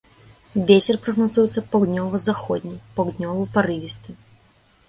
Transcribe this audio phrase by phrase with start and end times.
[0.69, 4.09] Вецер прагназуецца паўднёва-заходні, паўднёвы парывісты.